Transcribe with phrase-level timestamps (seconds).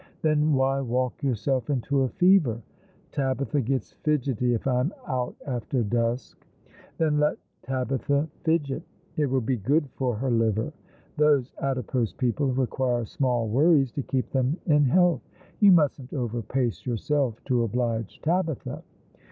[0.23, 2.59] "Then why walk yourself into a fever?""
[3.11, 6.43] Tabitha gets fidgety if I am out after dusk.""
[6.97, 8.81] Then let Tabitha fidget!
[9.15, 10.73] It will be good for her liver.
[11.17, 15.21] Those adipose people require small worries to keep them in health.
[15.59, 18.81] You mustn't over pace yourself to oblige Tabitha."